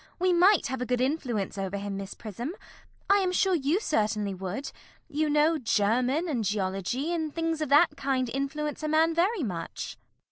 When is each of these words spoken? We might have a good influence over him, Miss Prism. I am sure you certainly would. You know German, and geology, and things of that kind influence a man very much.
We 0.17 0.33
might 0.33 0.65
have 0.65 0.81
a 0.81 0.85
good 0.87 0.99
influence 0.99 1.59
over 1.59 1.77
him, 1.77 1.95
Miss 1.95 2.15
Prism. 2.15 2.55
I 3.07 3.17
am 3.17 3.31
sure 3.31 3.53
you 3.53 3.79
certainly 3.79 4.33
would. 4.33 4.71
You 5.07 5.29
know 5.29 5.59
German, 5.59 6.27
and 6.27 6.43
geology, 6.43 7.13
and 7.13 7.31
things 7.31 7.61
of 7.61 7.69
that 7.69 7.95
kind 7.97 8.27
influence 8.27 8.81
a 8.81 8.87
man 8.87 9.13
very 9.13 9.43
much. 9.43 9.97